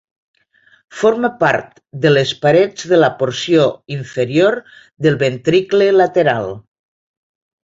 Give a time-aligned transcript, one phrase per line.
[1.01, 3.67] Forma part de les parets de la porció
[3.97, 4.59] inferior
[5.07, 6.51] del ventricle lateral.